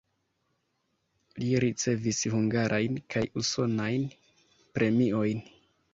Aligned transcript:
Li 1.43 1.51
ricevis 1.65 2.23
hungarajn 2.35 2.97
kaj 3.17 3.23
usonajn 3.43 4.11
premiojn. 4.79 5.45